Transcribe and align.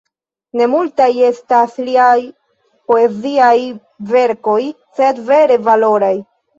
Ne 0.61 0.67
multaj 0.69 1.09
estas 1.27 1.75
liaj 1.91 2.15
poeziaj 2.89 3.53
verkoj, 4.17 4.61
sed 5.03 5.25
vere 5.33 5.65
valoraj. 5.73 6.17